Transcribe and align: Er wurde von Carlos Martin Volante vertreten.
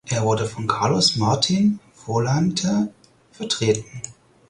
Er 0.09 0.23
wurde 0.23 0.47
von 0.47 0.65
Carlos 0.65 1.15
Martin 1.15 1.79
Volante 2.07 2.91
vertreten. 3.31 4.01